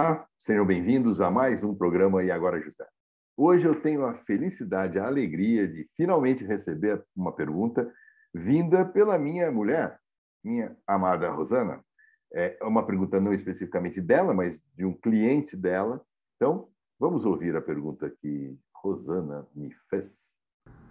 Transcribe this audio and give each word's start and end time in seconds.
Olá, 0.00 0.26
sejam 0.38 0.64
bem-vindos 0.64 1.20
a 1.20 1.30
mais 1.30 1.62
um 1.62 1.74
programa 1.74 2.24
E 2.24 2.30
Agora 2.30 2.58
José. 2.58 2.86
Hoje 3.36 3.66
eu 3.66 3.78
tenho 3.78 4.06
a 4.06 4.14
felicidade, 4.14 4.98
a 4.98 5.06
alegria 5.06 5.68
de 5.68 5.86
finalmente 5.94 6.42
receber 6.42 7.04
uma 7.14 7.36
pergunta 7.36 7.86
vinda 8.32 8.82
pela 8.82 9.18
minha 9.18 9.52
mulher, 9.52 10.00
minha 10.42 10.74
amada 10.86 11.30
Rosana. 11.30 11.84
É 12.32 12.56
uma 12.62 12.86
pergunta 12.86 13.20
não 13.20 13.34
especificamente 13.34 14.00
dela, 14.00 14.32
mas 14.32 14.62
de 14.74 14.86
um 14.86 14.94
cliente 14.94 15.54
dela. 15.54 16.02
Então, 16.36 16.70
vamos 16.98 17.26
ouvir 17.26 17.54
a 17.54 17.60
pergunta 17.60 18.10
que 18.22 18.58
Rosana 18.74 19.46
me 19.54 19.70
fez. 19.90 20.34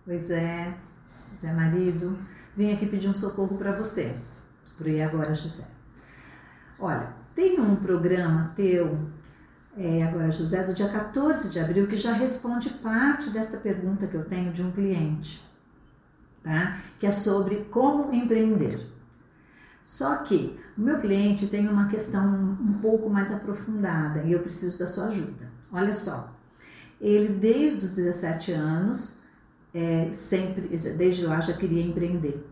Pois 0.05 0.29
é, 0.29 0.77
Zé 1.35 1.51
Marido, 1.51 2.15
vim 2.55 2.71
aqui 2.71 2.85
pedir 2.85 3.09
um 3.09 3.13
socorro 3.13 3.57
para 3.57 3.71
você, 3.71 4.15
para 4.77 4.87
E 4.87 5.01
Agora 5.01 5.33
José. 5.33 5.67
Olha, 6.77 7.17
tem 7.39 7.57
um 7.57 7.77
programa 7.77 8.51
teu, 8.53 8.99
é, 9.77 10.03
agora 10.03 10.29
José, 10.29 10.61
do 10.61 10.73
dia 10.73 10.89
14 10.89 11.49
de 11.49 11.57
abril, 11.57 11.87
que 11.87 11.95
já 11.95 12.11
responde 12.11 12.69
parte 12.69 13.29
desta 13.29 13.55
pergunta 13.55 14.07
que 14.07 14.15
eu 14.15 14.25
tenho 14.25 14.51
de 14.51 14.61
um 14.61 14.69
cliente, 14.71 15.41
tá? 16.43 16.81
Que 16.99 17.07
é 17.07 17.11
sobre 17.13 17.63
como 17.71 18.13
empreender. 18.13 18.81
Só 19.85 20.17
que 20.17 20.59
o 20.77 20.81
meu 20.81 20.99
cliente 20.99 21.47
tem 21.47 21.65
uma 21.69 21.87
questão 21.87 22.57
um 22.59 22.73
pouco 22.81 23.09
mais 23.09 23.31
aprofundada 23.31 24.21
e 24.23 24.33
eu 24.33 24.39
preciso 24.39 24.77
da 24.77 24.87
sua 24.87 25.05
ajuda. 25.05 25.49
Olha 25.71 25.93
só, 25.93 26.35
ele 26.99 27.29
desde 27.29 27.85
os 27.85 27.95
17 27.95 28.51
anos, 28.51 29.19
é, 29.73 30.11
sempre, 30.11 30.67
desde 30.77 31.25
lá 31.25 31.39
já 31.39 31.53
queria 31.53 31.83
empreender. 31.83 32.45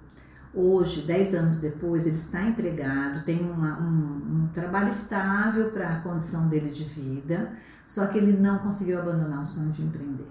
Hoje, 0.54 1.02
10 1.02 1.36
anos 1.36 1.58
depois, 1.58 2.08
ele 2.08 2.16
está 2.16 2.42
empregado, 2.42 3.24
tem 3.26 3.40
uma, 3.42 3.80
um, 3.80 4.46
um 4.46 4.50
trabalho 4.54 4.90
estável 4.90 5.70
para 5.72 5.90
a 5.90 6.02
condição 6.02 6.48
dele 6.48 6.72
de 6.72 6.84
vida, 6.84 7.52
só 7.86 8.08
que 8.08 8.18
ele 8.18 8.34
não 8.34 8.60
conseguiu 8.60 9.00
abandonar 9.00 9.42
o 9.42 9.46
sonho 9.46 9.72
de 9.72 9.84
empreender. 9.84 10.28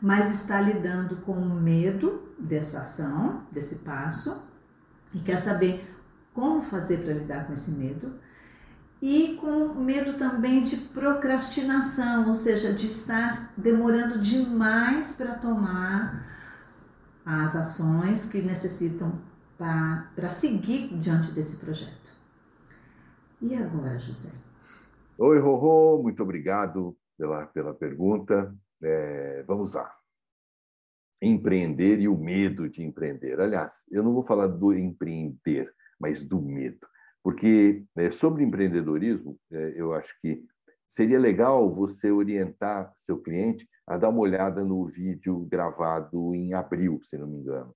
Mas 0.00 0.32
está 0.32 0.60
lidando 0.60 1.16
com 1.16 1.32
o 1.32 1.60
medo 1.60 2.22
dessa 2.38 2.80
ação, 2.80 3.42
desse 3.50 3.76
passo, 3.76 4.48
e 5.12 5.18
quer 5.18 5.38
saber 5.38 5.92
como 6.32 6.62
fazer 6.62 6.98
para 6.98 7.14
lidar 7.14 7.46
com 7.46 7.52
esse 7.52 7.72
medo. 7.72 8.12
E 9.00 9.36
com 9.40 9.74
medo 9.74 10.14
também 10.14 10.62
de 10.62 10.76
procrastinação, 10.76 12.28
ou 12.28 12.34
seja, 12.34 12.72
de 12.72 12.86
estar 12.86 13.52
demorando 13.56 14.18
demais 14.18 15.14
para 15.14 15.34
tomar 15.34 16.26
as 17.24 17.54
ações 17.54 18.26
que 18.26 18.40
necessitam 18.40 19.20
para 19.58 20.30
seguir 20.30 20.96
diante 20.98 21.32
desse 21.32 21.58
projeto. 21.58 22.16
E 23.42 23.54
agora, 23.56 23.98
José? 23.98 24.30
Oi, 25.18 25.38
Rorô, 25.40 26.00
muito 26.00 26.22
obrigado 26.22 26.96
pela, 27.18 27.46
pela 27.46 27.74
pergunta. 27.74 28.54
É, 28.80 29.42
vamos 29.48 29.74
lá. 29.74 29.92
Empreender 31.20 31.98
e 31.98 32.08
o 32.08 32.16
medo 32.16 32.68
de 32.68 32.84
empreender. 32.84 33.40
Aliás, 33.40 33.84
eu 33.90 34.04
não 34.04 34.14
vou 34.14 34.22
falar 34.22 34.46
do 34.46 34.72
empreender, 34.72 35.72
mas 35.98 36.24
do 36.24 36.40
medo. 36.40 36.86
Porque 37.20 37.84
é, 37.96 38.10
sobre 38.12 38.44
empreendedorismo, 38.44 39.36
é, 39.50 39.72
eu 39.76 39.92
acho 39.92 40.14
que 40.20 40.44
seria 40.88 41.18
legal 41.18 41.74
você 41.74 42.12
orientar 42.12 42.92
seu 42.94 43.20
cliente 43.20 43.68
a 43.84 43.96
dar 43.96 44.10
uma 44.10 44.20
olhada 44.20 44.64
no 44.64 44.86
vídeo 44.86 45.40
gravado 45.50 46.32
em 46.32 46.54
abril, 46.54 47.00
se 47.02 47.18
não 47.18 47.26
me 47.26 47.38
engano. 47.38 47.74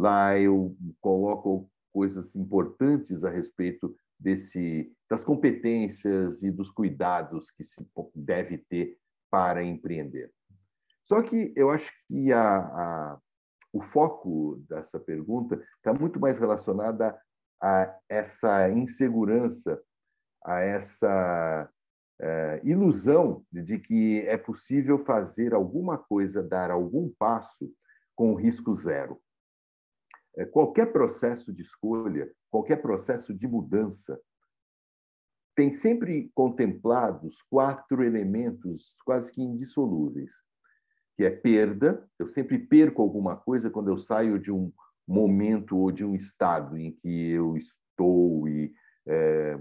Lá 0.00 0.38
eu 0.38 0.74
coloco 0.98 1.70
coisas 1.92 2.34
importantes 2.34 3.22
a 3.22 3.28
respeito 3.28 3.94
desse 4.18 4.90
das 5.10 5.22
competências 5.22 6.42
e 6.42 6.50
dos 6.50 6.70
cuidados 6.70 7.50
que 7.50 7.62
se 7.62 7.86
deve 8.14 8.56
ter 8.56 8.96
para 9.30 9.62
empreender. 9.62 10.32
Só 11.04 11.20
que 11.20 11.52
eu 11.54 11.68
acho 11.68 11.92
que 12.08 12.32
a, 12.32 12.58
a, 12.60 13.18
o 13.74 13.82
foco 13.82 14.64
dessa 14.66 14.98
pergunta 14.98 15.62
está 15.76 15.92
muito 15.92 16.18
mais 16.18 16.38
relacionada 16.38 17.20
a 17.62 17.94
essa 18.08 18.70
insegurança, 18.70 19.82
a 20.42 20.60
essa 20.60 21.70
é, 22.18 22.60
ilusão 22.64 23.44
de 23.52 23.78
que 23.78 24.20
é 24.20 24.38
possível 24.38 24.98
fazer 24.98 25.52
alguma 25.52 25.98
coisa, 25.98 26.42
dar 26.42 26.70
algum 26.70 27.10
passo 27.18 27.70
com 28.16 28.34
risco 28.34 28.74
zero. 28.74 29.20
É, 30.36 30.44
qualquer 30.44 30.92
processo 30.92 31.52
de 31.52 31.62
escolha, 31.62 32.30
qualquer 32.50 32.76
processo 32.76 33.34
de 33.34 33.48
mudança, 33.48 34.20
tem 35.54 35.72
sempre 35.72 36.30
contemplados 36.34 37.42
quatro 37.50 38.02
elementos 38.02 38.96
quase 39.04 39.30
que 39.32 39.42
indissolúveis, 39.42 40.32
que 41.16 41.24
é 41.24 41.30
perda, 41.30 42.08
eu 42.18 42.28
sempre 42.28 42.58
perco 42.58 43.02
alguma 43.02 43.36
coisa 43.36 43.68
quando 43.68 43.88
eu 43.88 43.98
saio 43.98 44.38
de 44.38 44.52
um 44.52 44.72
momento 45.06 45.76
ou 45.76 45.90
de 45.90 46.04
um 46.04 46.14
estado 46.14 46.78
em 46.78 46.92
que 46.92 47.30
eu 47.30 47.56
estou 47.56 48.48
e 48.48 48.72
é, 49.06 49.58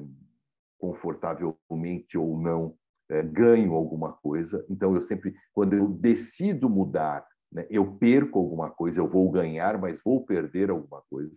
confortavelmente 0.77 2.17
ou 2.17 2.39
não 2.39 2.77
é, 3.09 3.23
ganho 3.23 3.73
alguma 3.73 4.13
coisa. 4.13 4.65
Então 4.69 4.95
eu 4.95 5.01
sempre, 5.01 5.35
quando 5.51 5.73
eu 5.73 5.87
decido 5.89 6.69
mudar 6.69 7.27
né? 7.51 7.65
Eu 7.69 7.97
perco 7.97 8.39
alguma 8.39 8.69
coisa, 8.69 8.99
eu 8.99 9.07
vou 9.07 9.29
ganhar, 9.31 9.79
mas 9.79 10.01
vou 10.03 10.25
perder 10.25 10.69
alguma 10.69 11.01
coisa. 11.09 11.35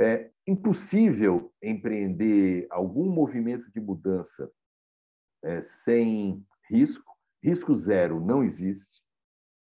É 0.00 0.30
impossível 0.46 1.52
empreender 1.62 2.66
algum 2.70 3.10
movimento 3.10 3.70
de 3.72 3.80
mudança 3.80 4.50
é, 5.42 5.62
sem 5.62 6.44
risco. 6.70 7.12
Risco 7.42 7.74
zero 7.74 8.20
não 8.20 8.42
existe. 8.42 9.02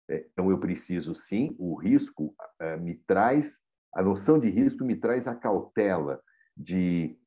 É, 0.09 0.26
então, 0.32 0.50
eu 0.50 0.59
preciso 0.59 1.15
sim, 1.15 1.54
o 1.59 1.75
risco 1.75 2.34
é, 2.60 2.76
me 2.76 2.94
traz, 2.94 3.60
a 3.94 4.03
noção 4.03 4.38
de 4.38 4.48
risco 4.48 4.84
me 4.84 4.97
traz 4.97 5.26
a 5.26 5.34
cautela 5.34 6.21
de 6.56 7.19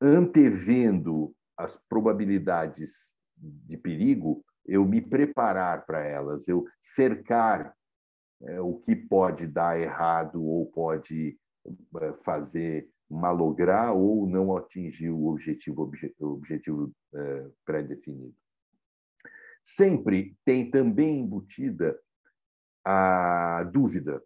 antevendo 0.00 1.34
as 1.56 1.76
probabilidades 1.88 3.14
de 3.36 3.76
perigo, 3.76 4.44
eu 4.66 4.84
me 4.84 5.00
preparar 5.00 5.84
para 5.84 6.02
elas, 6.04 6.48
eu 6.48 6.64
cercar 6.80 7.74
é, 8.42 8.60
o 8.60 8.74
que 8.74 8.96
pode 8.96 9.46
dar 9.46 9.78
errado 9.78 10.42
ou 10.42 10.66
pode 10.66 11.38
é, 12.00 12.12
fazer 12.24 12.88
malograr 13.08 13.94
ou 13.94 14.26
não 14.26 14.56
atingir 14.56 15.10
o 15.10 15.26
objetivo, 15.26 15.90
objetivo 16.20 16.92
é, 17.14 17.50
pré-definido. 17.64 18.34
Sempre 19.62 20.36
tem 20.44 20.70
também 20.70 21.20
embutida 21.20 21.98
a 22.84 23.64
dúvida, 23.72 24.22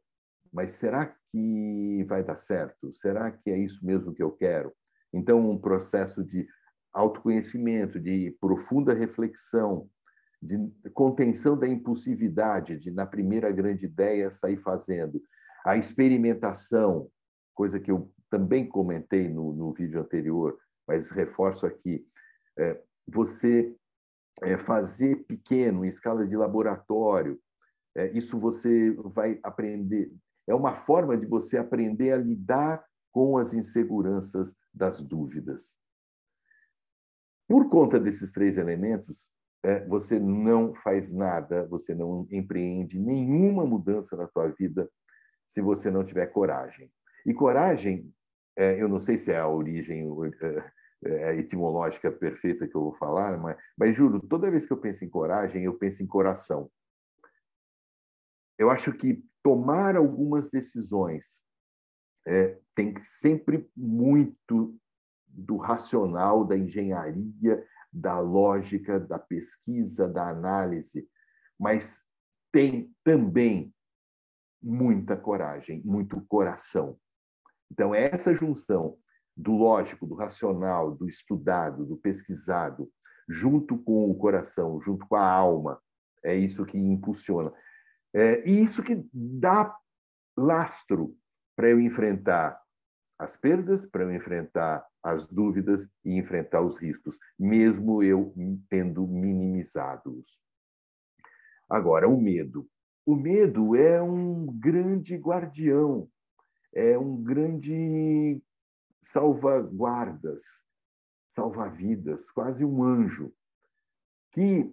mas 0.52 0.72
será 0.72 1.14
que 1.30 2.04
vai 2.08 2.24
dar 2.24 2.36
certo? 2.36 2.92
Será 2.92 3.30
que 3.30 3.50
é 3.50 3.58
isso 3.58 3.84
mesmo 3.84 4.12
que 4.12 4.22
eu 4.22 4.32
quero? 4.32 4.72
Então, 5.12 5.48
um 5.48 5.58
processo 5.58 6.24
de 6.24 6.46
autoconhecimento, 6.92 8.00
de 8.00 8.36
profunda 8.40 8.92
reflexão, 8.92 9.88
de 10.40 10.58
contenção 10.94 11.58
da 11.58 11.66
impulsividade, 11.66 12.78
de 12.78 12.90
na 12.90 13.04
primeira 13.04 13.50
grande 13.50 13.86
ideia 13.86 14.30
sair 14.30 14.56
fazendo, 14.56 15.20
a 15.64 15.76
experimentação, 15.76 17.10
coisa 17.54 17.80
que 17.80 17.90
eu 17.90 18.12
também 18.30 18.66
comentei 18.66 19.28
no, 19.28 19.52
no 19.52 19.72
vídeo 19.72 20.00
anterior, 20.00 20.58
mas 20.86 21.10
reforço 21.10 21.66
aqui, 21.66 22.06
é, 22.56 22.80
você 23.06 23.74
é, 24.42 24.56
fazer 24.56 25.24
pequeno, 25.24 25.84
em 25.84 25.88
escala 25.88 26.26
de 26.26 26.36
laboratório, 26.36 27.40
é, 27.96 28.10
isso 28.12 28.38
você 28.38 28.92
vai 28.92 29.40
aprender, 29.42 30.12
é 30.46 30.54
uma 30.54 30.74
forma 30.74 31.16
de 31.16 31.26
você 31.26 31.58
aprender 31.58 32.12
a 32.12 32.16
lidar 32.16 32.84
com 33.10 33.36
as 33.36 33.54
inseguranças 33.54 34.54
das 34.72 35.00
dúvidas. 35.00 35.76
Por 37.48 37.68
conta 37.68 37.98
desses 37.98 38.30
três 38.30 38.56
elementos, 38.56 39.32
você 39.88 40.18
não 40.18 40.74
faz 40.74 41.12
nada, 41.12 41.66
você 41.66 41.94
não 41.94 42.26
empreende 42.30 42.98
nenhuma 42.98 43.66
mudança 43.66 44.16
na 44.16 44.28
sua 44.28 44.48
vida 44.48 44.88
se 45.48 45.60
você 45.60 45.90
não 45.90 46.04
tiver 46.04 46.26
coragem. 46.26 46.90
E 47.26 47.34
coragem, 47.34 48.12
é, 48.56 48.80
eu 48.80 48.88
não 48.88 49.00
sei 49.00 49.18
se 49.18 49.32
é 49.32 49.38
a 49.38 49.48
origem 49.48 50.06
é, 51.04 51.36
etimológica 51.36 52.10
perfeita 52.10 52.66
que 52.66 52.74
eu 52.74 52.82
vou 52.82 52.94
falar, 52.94 53.38
mas, 53.38 53.56
mas 53.76 53.96
juro, 53.96 54.20
toda 54.20 54.50
vez 54.50 54.66
que 54.66 54.72
eu 54.72 54.80
penso 54.80 55.04
em 55.04 55.08
coragem, 55.08 55.64
eu 55.64 55.74
penso 55.74 56.02
em 56.02 56.06
coração. 56.06 56.70
Eu 58.58 58.70
acho 58.70 58.92
que 58.92 59.24
tomar 59.42 59.96
algumas 59.96 60.50
decisões 60.50 61.42
é, 62.26 62.58
tem 62.74 62.94
sempre 63.02 63.68
muito 63.76 64.78
do 65.26 65.56
racional, 65.56 66.44
da 66.44 66.56
engenharia, 66.56 67.64
da 67.92 68.18
lógica, 68.20 69.00
da 69.00 69.18
pesquisa, 69.18 70.08
da 70.08 70.28
análise, 70.28 71.08
mas 71.58 72.02
tem 72.52 72.92
também 73.04 73.74
muita 74.62 75.16
coragem, 75.16 75.82
muito 75.84 76.20
coração. 76.26 76.98
Então, 77.70 77.94
essa 77.94 78.34
junção 78.34 78.98
do 79.36 79.52
lógico, 79.52 80.06
do 80.06 80.14
racional, 80.14 80.90
do 80.90 81.06
estudado, 81.06 81.86
do 81.86 81.96
pesquisado, 81.96 82.90
junto 83.28 83.78
com 83.78 84.10
o 84.10 84.14
coração, 84.16 84.80
junto 84.80 85.06
com 85.06 85.14
a 85.14 85.30
alma. 85.30 85.80
É 86.24 86.34
isso 86.34 86.64
que 86.64 86.76
impulsiona. 86.76 87.52
É, 88.12 88.48
e 88.48 88.62
isso 88.62 88.82
que 88.82 89.06
dá 89.12 89.76
lastro 90.36 91.16
para 91.54 91.68
eu 91.68 91.80
enfrentar 91.80 92.60
as 93.18 93.36
perdas, 93.36 93.84
para 93.84 94.02
eu 94.02 94.12
enfrentar 94.12 94.84
as 95.02 95.26
dúvidas 95.26 95.88
e 96.04 96.16
enfrentar 96.16 96.60
os 96.60 96.76
riscos, 96.76 97.18
mesmo 97.38 98.02
eu 98.02 98.34
tendo 98.68 99.06
minimizado-os. 99.06 100.40
Agora, 101.68 102.08
o 102.08 102.20
medo. 102.20 102.68
O 103.06 103.14
medo 103.14 103.74
é 103.74 104.02
um 104.02 104.46
grande 104.46 105.16
guardião, 105.16 106.08
é 106.74 106.98
um 106.98 107.22
grande 107.22 108.42
salvaguardas, 109.02 110.42
salva-vidas, 111.26 112.30
quase 112.30 112.64
um 112.64 112.82
anjo, 112.82 113.32
que 114.32 114.70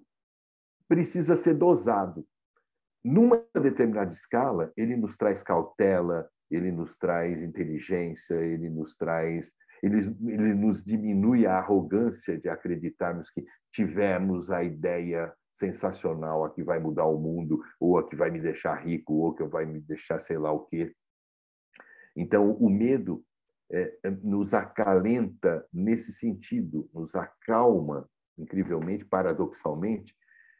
precisa 0.87 1.37
ser 1.37 1.53
dosado. 1.53 2.27
Numa 3.03 3.45
determinada 3.53 4.11
escala, 4.11 4.71
ele 4.75 4.95
nos 4.95 5.15
traz 5.15 5.43
cautela, 5.43 6.29
ele 6.49 6.71
nos 6.71 6.95
traz 6.95 7.41
inteligência, 7.41 8.35
ele 8.35 8.69
nos 8.69 8.95
traz. 8.95 9.53
Ele, 9.81 9.99
ele 10.27 10.53
nos 10.53 10.83
diminui 10.83 11.45
a 11.45 11.57
arrogância 11.57 12.37
de 12.39 12.49
acreditarmos 12.49 13.29
que 13.29 13.45
tivemos 13.71 14.49
a 14.49 14.63
ideia 14.63 15.33
sensacional, 15.53 16.43
a 16.43 16.49
que 16.49 16.63
vai 16.63 16.79
mudar 16.79 17.05
o 17.05 17.19
mundo, 17.19 17.61
ou 17.79 17.97
a 17.97 18.07
que 18.07 18.15
vai 18.15 18.29
me 18.29 18.41
deixar 18.41 18.75
rico, 18.75 19.13
ou 19.13 19.33
que 19.33 19.43
vai 19.43 19.65
me 19.65 19.79
deixar 19.79 20.19
sei 20.19 20.37
lá 20.37 20.51
o 20.51 20.65
quê. 20.65 20.93
Então, 22.15 22.51
o 22.51 22.69
medo 22.69 23.23
é, 23.71 23.97
é, 24.03 24.09
nos 24.09 24.53
acalenta 24.53 25.67
nesse 25.73 26.13
sentido, 26.13 26.89
nos 26.93 27.15
acalma, 27.15 28.09
incrivelmente, 28.37 29.05
paradoxalmente, 29.05 30.15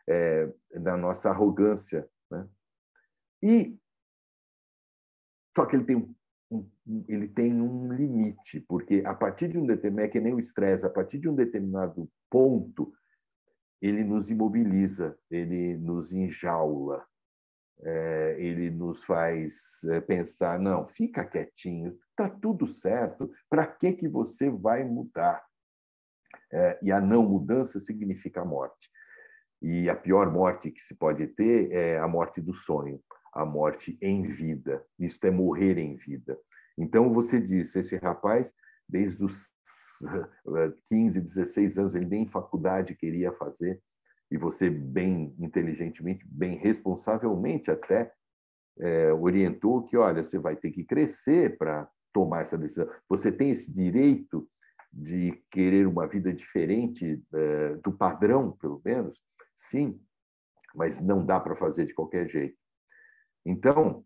é, 0.08 0.52
da 0.74 0.98
nossa 0.98 1.30
arrogância. 1.30 2.08
Né? 2.32 2.48
E 3.44 3.80
só 5.56 5.66
que 5.66 5.76
ele 5.76 5.86
tem 5.86 5.96
um, 5.96 6.14
ele 7.08 7.28
tem 7.28 7.60
um 7.60 7.92
limite, 7.92 8.60
porque 8.62 9.02
a 9.06 9.14
partir 9.14 9.48
de 9.48 9.58
um 9.58 9.66
determinado, 9.66 10.08
é 10.08 10.12
que 10.12 10.20
nem 10.20 10.34
o 10.34 10.40
estresse, 10.40 10.86
a 10.86 10.90
partir 10.90 11.18
de 11.18 11.28
um 11.28 11.36
determinado 11.36 12.10
ponto, 12.30 12.94
ele 13.82 14.04
nos 14.04 14.30
imobiliza, 14.30 15.18
ele 15.30 15.78
nos 15.78 16.14
enjaula, 16.14 17.06
é, 17.82 18.36
ele 18.40 18.70
nos 18.70 19.04
faz 19.04 19.84
é, 19.86 20.00
pensar, 20.00 20.60
não, 20.60 20.88
fica 20.88 21.26
quietinho, 21.26 21.98
está 22.10 22.30
tudo 22.30 22.68
certo, 22.68 23.32
para 23.50 23.66
que, 23.68 23.94
que 23.94 24.08
você 24.08 24.50
vai 24.50 24.84
mudar? 24.84 25.44
É, 26.52 26.80
e 26.82 26.92
a 26.92 27.02
não 27.02 27.24
mudança 27.24 27.80
significa 27.80 28.42
a 28.42 28.46
morte. 28.46 28.90
E 29.62 29.90
a 29.90 29.96
pior 29.96 30.32
morte 30.32 30.72
que 30.72 30.82
se 30.82 30.96
pode 30.96 31.28
ter 31.28 31.72
é 31.72 31.98
a 31.98 32.08
morte 32.08 32.40
do 32.40 32.54
sonho, 32.54 33.02
a 33.36 33.46
morte 33.46 33.98
em 34.02 34.24
vida. 34.24 34.84
Isto 34.98 35.26
é 35.26 35.32
morrer 35.32 35.78
em 35.78 35.96
vida. 35.96 36.40
Então, 36.78 37.14
você 37.14 37.40
disse, 37.40 37.80
esse 37.80 37.98
rapaz, 37.98 38.54
desde 38.88 39.24
os 39.24 39.54
15, 40.90 41.22
16 41.22 41.78
anos, 41.78 41.96
ele 41.96 42.06
nem 42.06 42.28
faculdade 42.28 42.96
queria 42.96 43.32
fazer, 43.34 43.82
e 44.32 44.38
você 44.38 44.70
bem 44.70 45.36
inteligentemente, 45.38 46.26
bem 46.28 46.58
responsavelmente 46.58 47.70
até, 47.70 48.12
é, 48.80 49.14
orientou 49.14 49.84
que, 49.84 49.96
olha, 49.96 50.24
você 50.24 50.40
vai 50.40 50.56
ter 50.56 50.72
que 50.72 50.84
crescer 50.84 51.58
para 51.58 51.90
tomar 52.12 52.42
essa 52.42 52.58
decisão. 52.58 52.90
Você 53.08 53.32
tem 53.32 53.52
esse 53.52 53.72
direito 53.72 54.50
de 54.92 55.44
querer 55.52 55.88
uma 55.88 56.08
vida 56.08 56.34
diferente 56.34 57.22
é, 57.34 57.76
do 57.76 57.92
padrão, 57.92 58.52
pelo 58.52 58.82
menos? 58.84 59.22
Sim, 59.56 60.00
mas 60.74 61.00
não 61.00 61.26
dá 61.26 61.40
para 61.40 61.56
fazer 61.56 61.86
de 61.86 61.94
qualquer 61.94 62.30
jeito. 62.30 62.58
Então, 63.46 64.04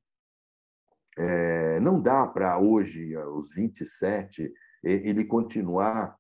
é, 1.17 1.79
não 1.79 2.01
dá 2.01 2.27
para 2.27 2.59
hoje, 2.59 3.15
aos 3.15 3.53
27, 3.53 4.53
ele 4.83 5.25
continuar 5.25 6.17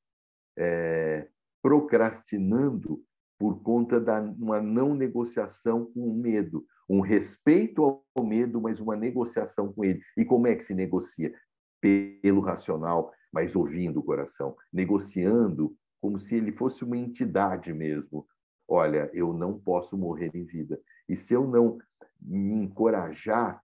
é, 0.57 1.27
procrastinando 1.61 3.03
por 3.37 3.61
conta 3.63 3.99
da 3.99 4.19
uma 4.19 4.61
não 4.61 4.93
negociação 4.93 5.85
com 5.85 6.09
o 6.09 6.13
medo, 6.13 6.65
um 6.89 6.99
respeito 6.99 8.03
ao 8.15 8.25
medo, 8.25 8.59
mas 8.59 8.79
uma 8.81 8.95
negociação 8.95 9.71
com 9.71 9.85
ele. 9.85 10.01
E 10.17 10.25
como 10.25 10.47
é 10.47 10.55
que 10.55 10.63
se 10.63 10.73
negocia? 10.73 11.33
Pelo 11.79 12.41
racional, 12.41 13.13
mas 13.31 13.55
ouvindo 13.55 13.99
o 13.99 14.03
coração, 14.03 14.55
negociando 14.73 15.73
como 16.01 16.19
se 16.19 16.35
ele 16.35 16.51
fosse 16.51 16.83
uma 16.83 16.97
entidade 16.97 17.73
mesmo. 17.73 18.27
Olha, 18.67 19.09
eu 19.13 19.33
não 19.33 19.57
posso 19.57 19.97
morrer 19.97 20.31
em 20.33 20.43
vida. 20.43 20.79
E 21.07 21.15
se 21.15 21.33
eu 21.33 21.47
não 21.47 21.77
me 22.21 22.55
encorajar 22.55 23.61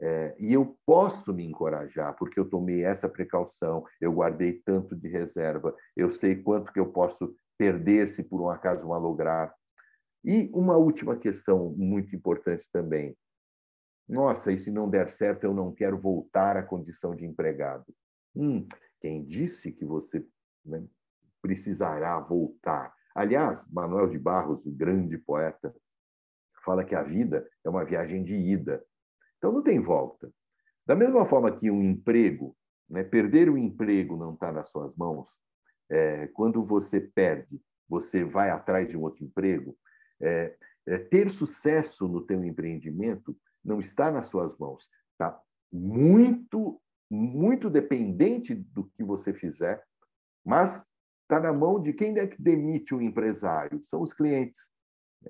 é, 0.00 0.34
e 0.38 0.52
eu 0.52 0.76
posso 0.84 1.32
me 1.32 1.44
encorajar, 1.44 2.14
porque 2.16 2.38
eu 2.38 2.48
tomei 2.48 2.84
essa 2.84 3.08
precaução, 3.08 3.84
eu 4.00 4.12
guardei 4.12 4.60
tanto 4.64 4.94
de 4.94 5.08
reserva, 5.08 5.74
eu 5.96 6.10
sei 6.10 6.36
quanto 6.42 6.72
que 6.72 6.80
eu 6.80 6.92
posso 6.92 7.34
perder 7.56 8.08
se 8.08 8.22
por 8.24 8.40
um 8.40 8.50
acaso 8.50 8.88
malograr. 8.88 9.54
E 10.24 10.50
uma 10.52 10.76
última 10.76 11.16
questão 11.16 11.70
muito 11.76 12.14
importante 12.14 12.68
também. 12.72 13.16
Nossa, 14.08 14.52
e 14.52 14.58
se 14.58 14.70
não 14.70 14.90
der 14.90 15.08
certo, 15.08 15.44
eu 15.44 15.54
não 15.54 15.72
quero 15.72 15.98
voltar 15.98 16.56
à 16.56 16.62
condição 16.62 17.14
de 17.14 17.24
empregado. 17.24 17.86
Hum, 18.34 18.66
quem 19.00 19.24
disse 19.24 19.72
que 19.72 19.84
você 19.84 20.26
né, 20.64 20.84
precisará 21.40 22.18
voltar? 22.20 22.92
Aliás, 23.14 23.64
Manuel 23.70 24.08
de 24.08 24.18
Barros, 24.18 24.66
o 24.66 24.72
grande 24.72 25.16
poeta, 25.16 25.74
fala 26.64 26.84
que 26.84 26.94
a 26.94 27.02
vida 27.02 27.48
é 27.64 27.68
uma 27.68 27.84
viagem 27.84 28.24
de 28.24 28.34
ida. 28.34 28.84
Então 29.38 29.52
não 29.52 29.62
tem 29.62 29.80
volta. 29.80 30.32
Da 30.86 30.94
mesma 30.94 31.24
forma 31.24 31.54
que 31.54 31.70
um 31.70 31.82
emprego, 31.82 32.56
né, 32.88 33.02
perder 33.04 33.48
o 33.48 33.58
emprego 33.58 34.16
não 34.16 34.34
está 34.34 34.50
nas 34.50 34.68
suas 34.68 34.94
mãos, 34.96 35.30
é, 35.90 36.26
quando 36.28 36.64
você 36.64 37.00
perde, 37.00 37.60
você 37.88 38.24
vai 38.24 38.50
atrás 38.50 38.88
de 38.88 38.96
um 38.96 39.02
outro 39.02 39.24
emprego, 39.24 39.76
é, 40.20 40.56
é, 40.86 40.98
ter 40.98 41.30
sucesso 41.30 42.08
no 42.08 42.22
teu 42.22 42.44
empreendimento 42.44 43.36
não 43.64 43.80
está 43.80 44.10
nas 44.10 44.26
suas 44.26 44.56
mãos, 44.58 44.88
está 45.12 45.40
muito, 45.72 46.80
muito 47.10 47.70
dependente 47.70 48.54
do 48.54 48.84
que 48.84 49.02
você 49.02 49.32
fizer, 49.32 49.82
mas 50.44 50.84
está 51.22 51.40
na 51.40 51.52
mão 51.52 51.80
de 51.80 51.92
quem 51.92 52.18
é 52.18 52.26
que 52.26 52.40
demite 52.40 52.94
o 52.94 52.98
um 52.98 53.02
empresário, 53.02 53.80
são 53.84 54.02
os 54.02 54.12
clientes, 54.12 54.68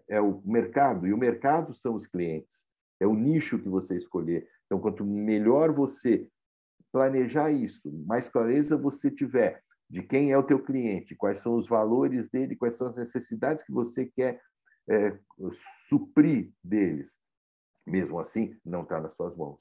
é 0.09 0.21
o 0.21 0.41
mercado, 0.45 1.07
e 1.07 1.13
o 1.13 1.19
mercado 1.19 1.75
são 1.75 1.95
os 1.95 2.07
clientes, 2.07 2.65
é 3.01 3.07
o 3.07 3.15
nicho 3.15 3.59
que 3.59 3.69
você 3.69 3.97
escolher. 3.97 4.49
Então, 4.67 4.81
quanto 4.81 5.05
melhor 5.05 5.73
você 5.73 6.29
planejar 6.93 7.51
isso, 7.51 7.91
mais 8.07 8.29
clareza 8.29 8.77
você 8.77 9.11
tiver 9.11 9.63
de 9.91 10.03
quem 10.03 10.33
é 10.33 10.39
o 10.39 10.43
teu 10.43 10.63
cliente, 10.63 11.15
quais 11.15 11.41
são 11.41 11.55
os 11.55 11.69
valores 11.69 12.29
dele, 12.29 12.57
quais 12.57 12.77
são 12.77 12.89
as 12.89 12.97
necessidades 12.97 13.65
que 13.65 13.73
você 13.73 14.07
quer 14.07 14.41
é, 14.89 15.19
suprir 15.89 16.51
deles. 16.63 17.17
Mesmo 17.87 18.19
assim, 18.19 18.57
não 18.65 18.83
está 18.83 19.01
nas 19.01 19.15
suas 19.15 19.37
mãos. 19.37 19.59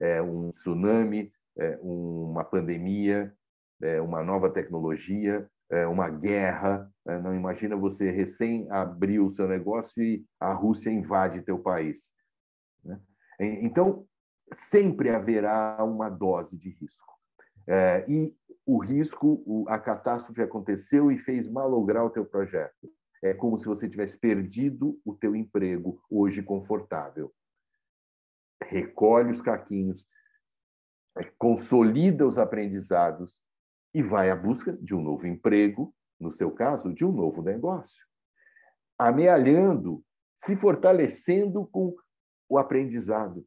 É 0.00 0.22
um 0.22 0.50
tsunami, 0.52 1.32
é 1.58 1.78
uma 1.82 2.44
pandemia, 2.44 3.34
é 3.82 4.00
uma 4.00 4.22
nova 4.22 4.50
tecnologia, 4.50 5.48
é 5.70 5.86
uma 5.86 6.08
guerra. 6.08 6.90
É, 7.08 7.18
não 7.18 7.34
imagina 7.34 7.74
você 7.74 8.10
recém 8.10 8.70
abrir 8.70 9.18
o 9.18 9.30
seu 9.30 9.48
negócio 9.48 10.02
e 10.02 10.26
a 10.38 10.52
Rússia 10.52 10.90
invade 10.90 11.40
teu 11.40 11.58
país. 11.58 12.12
Né? 12.84 13.00
Então, 13.40 14.06
sempre 14.54 15.08
haverá 15.08 15.82
uma 15.82 16.10
dose 16.10 16.58
de 16.58 16.68
risco. 16.68 17.14
É, 17.66 18.04
e 18.06 18.36
o 18.66 18.78
risco, 18.78 19.64
a 19.68 19.78
catástrofe 19.78 20.42
aconteceu 20.42 21.10
e 21.10 21.18
fez 21.18 21.48
malograr 21.48 22.04
o 22.04 22.10
teu 22.10 22.26
projeto. 22.26 22.92
É 23.22 23.32
como 23.32 23.58
se 23.58 23.64
você 23.64 23.88
tivesse 23.88 24.18
perdido 24.18 25.00
o 25.02 25.14
teu 25.14 25.34
emprego 25.34 26.02
hoje 26.10 26.42
confortável. 26.42 27.32
Recolhe 28.62 29.30
os 29.30 29.40
caquinhos, 29.40 30.06
consolida 31.38 32.26
os 32.26 32.36
aprendizados 32.36 33.40
e 33.94 34.02
vai 34.02 34.30
à 34.30 34.36
busca 34.36 34.76
de 34.76 34.94
um 34.94 35.00
novo 35.00 35.26
emprego, 35.26 35.94
no 36.18 36.32
seu 36.32 36.50
caso, 36.50 36.92
de 36.92 37.04
um 37.04 37.12
novo 37.12 37.42
negócio. 37.42 38.06
Amealhando, 38.98 40.04
se 40.36 40.56
fortalecendo 40.56 41.66
com 41.66 41.94
o 42.48 42.58
aprendizado 42.58 43.46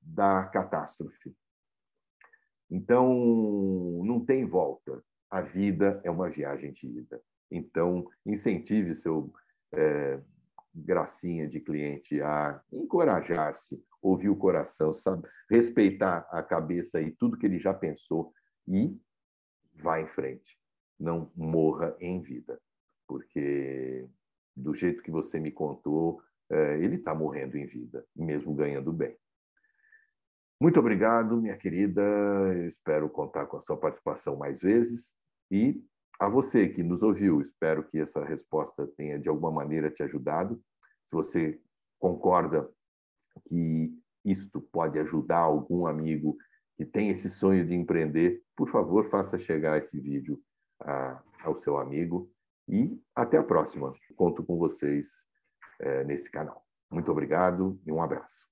da 0.00 0.44
catástrofe. 0.44 1.34
Então, 2.70 3.14
não 4.04 4.24
tem 4.24 4.44
volta. 4.44 5.02
A 5.30 5.40
vida 5.40 6.00
é 6.04 6.10
uma 6.10 6.28
viagem 6.28 6.72
de 6.72 6.86
ida. 6.86 7.22
Então, 7.50 8.08
incentive 8.24 8.96
seu 8.96 9.32
é, 9.72 10.20
gracinha 10.74 11.48
de 11.48 11.60
cliente 11.60 12.20
a 12.20 12.60
encorajar-se, 12.72 13.82
ouvir 14.02 14.28
o 14.28 14.36
coração, 14.36 14.92
sabe? 14.92 15.26
respeitar 15.48 16.26
a 16.30 16.42
cabeça 16.42 17.00
e 17.00 17.10
tudo 17.12 17.38
que 17.38 17.46
ele 17.46 17.58
já 17.58 17.72
pensou 17.72 18.32
e 18.66 18.98
vá 19.74 20.00
em 20.00 20.06
frente. 20.06 20.58
Não 20.98 21.30
morra 21.36 21.96
em 22.00 22.20
vida. 22.20 22.60
porque 23.08 24.08
do 24.56 24.74
jeito 24.74 25.02
que 25.02 25.10
você 25.10 25.38
me 25.38 25.52
contou, 25.52 26.20
é, 26.50 26.78
ele 26.78 26.96
está 26.96 27.14
morrendo 27.14 27.56
em 27.56 27.66
vida, 27.66 28.04
mesmo 28.16 28.54
ganhando 28.54 28.92
bem. 28.92 29.16
Muito 30.60 30.80
obrigado, 30.80 31.40
minha 31.40 31.56
querida. 31.56 32.02
Eu 32.02 32.66
espero 32.66 33.10
contar 33.10 33.46
com 33.46 33.58
a 33.58 33.60
sua 33.60 33.76
participação 33.76 34.36
mais 34.36 34.60
vezes. 34.60 35.14
E 35.50 35.84
a 36.18 36.28
você 36.28 36.68
que 36.68 36.82
nos 36.82 37.02
ouviu, 37.02 37.42
espero 37.42 37.84
que 37.84 37.98
essa 37.98 38.24
resposta 38.24 38.86
tenha 38.96 39.18
de 39.18 39.28
alguma 39.28 39.50
maneira 39.50 39.90
te 39.90 40.02
ajudado. 40.02 40.58
Se 41.04 41.14
você 41.14 41.60
concorda 41.98 42.68
que 43.44 43.92
isto 44.24 44.60
pode 44.60 44.98
ajudar 44.98 45.40
algum 45.40 45.86
amigo 45.86 46.36
que 46.76 46.86
tem 46.86 47.10
esse 47.10 47.28
sonho 47.28 47.66
de 47.66 47.74
empreender, 47.74 48.42
por 48.56 48.68
favor, 48.68 49.08
faça 49.08 49.38
chegar 49.38 49.78
esse 49.78 50.00
vídeo 50.00 50.40
a, 50.80 51.20
ao 51.42 51.54
seu 51.54 51.78
amigo. 51.78 52.30
E 52.68 53.00
até 53.14 53.38
a 53.38 53.44
próxima. 53.44 53.92
Conto 54.16 54.42
com 54.42 54.58
vocês 54.58 55.26
é, 55.80 56.04
nesse 56.04 56.30
canal. 56.30 56.64
Muito 56.90 57.10
obrigado 57.10 57.80
e 57.86 57.92
um 57.92 58.02
abraço. 58.02 58.48